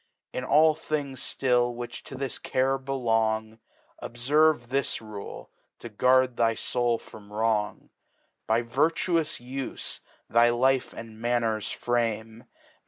[0.33, 3.59] 1^ all Things flill which to this Care belong,
[4.01, 7.91] Dbferve this Rule, to guard thy Soul from Wrong.
[8.47, 12.45] By virtuous Ufc thy Life and Manners frame.